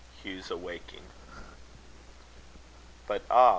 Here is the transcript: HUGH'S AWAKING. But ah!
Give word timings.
HUGH'S 0.23 0.49
AWAKING. 0.49 1.03
But 3.07 3.21
ah! 3.29 3.49